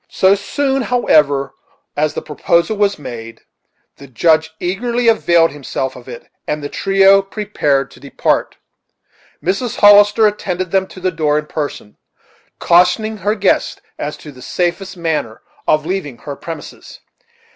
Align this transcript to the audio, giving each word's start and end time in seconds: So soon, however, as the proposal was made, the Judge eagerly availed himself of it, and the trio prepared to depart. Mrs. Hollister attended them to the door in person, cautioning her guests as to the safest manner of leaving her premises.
So 0.09 0.33
soon, 0.33 0.81
however, 0.81 1.53
as 1.95 2.15
the 2.15 2.23
proposal 2.23 2.75
was 2.75 2.97
made, 2.97 3.41
the 3.97 4.07
Judge 4.07 4.49
eagerly 4.59 5.07
availed 5.07 5.51
himself 5.51 5.95
of 5.95 6.07
it, 6.09 6.25
and 6.47 6.63
the 6.63 6.69
trio 6.69 7.21
prepared 7.21 7.91
to 7.91 7.99
depart. 7.99 8.57
Mrs. 9.43 9.75
Hollister 9.75 10.25
attended 10.25 10.71
them 10.71 10.87
to 10.87 10.99
the 10.99 11.11
door 11.11 11.37
in 11.37 11.45
person, 11.45 11.97
cautioning 12.57 13.17
her 13.17 13.35
guests 13.35 13.79
as 13.99 14.17
to 14.17 14.31
the 14.31 14.41
safest 14.41 14.97
manner 14.97 15.43
of 15.67 15.85
leaving 15.85 16.17
her 16.17 16.35
premises. 16.35 17.01